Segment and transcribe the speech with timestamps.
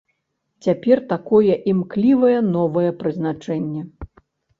[0.67, 3.83] Цяпер такое імклівае новае прызначэнне.